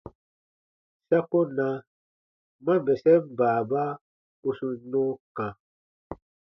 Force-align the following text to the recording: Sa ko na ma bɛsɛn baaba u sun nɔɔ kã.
Sa 1.07 1.19
ko 1.29 1.39
na 1.57 1.67
ma 2.63 2.73
bɛsɛn 2.85 3.21
baaba 3.37 3.83
u 4.47 4.49
sun 4.57 4.75
nɔɔ 4.91 5.09
kã. 5.35 5.47